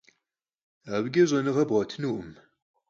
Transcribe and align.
Abıç'e 0.93 1.23
ş'enığe 1.29 1.63
bğuetınukhım. 1.69 2.29